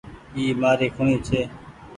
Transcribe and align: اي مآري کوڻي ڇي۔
اي 0.35 0.43
مآري 0.61 0.87
کوڻي 0.95 1.15
ڇي۔ 1.27 1.39